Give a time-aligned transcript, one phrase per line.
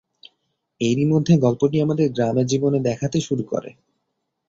[0.81, 3.69] এরই মধ্যে গল্পটি আমাদের গ্রামের জীবন দেখাতে শুরু করে।